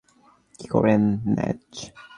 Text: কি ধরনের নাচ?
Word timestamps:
কি 0.59 0.65
ধরনের 0.65 1.01
নাচ? 1.35 1.71